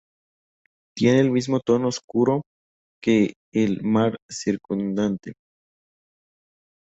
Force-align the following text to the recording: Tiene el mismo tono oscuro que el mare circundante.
Tiene 0.97 1.19
el 1.19 1.29
mismo 1.29 1.59
tono 1.63 1.89
oscuro 1.89 2.41
que 3.03 3.35
el 3.53 3.83
mare 3.83 4.17
circundante. 4.27 5.33